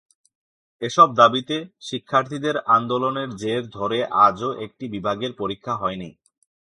[0.81, 1.57] এসব দাবিতে
[1.81, 6.09] শিক্ষার্থীদের আন্দোলনের জের ধরে আজও একটি বিভাগের পরীক্ষা হয়নি।